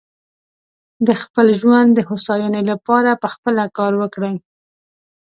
د 1.07 1.09
خپل 1.21 1.47
ژوندانه 1.59 1.93
د 1.97 1.99
هوساینې 2.09 2.61
لپاره 2.71 3.19
پخپله 3.23 3.63
کار 3.77 3.93
وکړي. 4.01 4.33